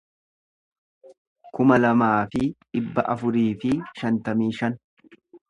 kuma 1.57 1.77
lamaa 1.83 2.15
fi 2.31 2.41
dhibba 2.47 3.05
afurii 3.17 3.47
fi 3.65 3.75
shantamii 4.01 4.51
shan 4.63 4.81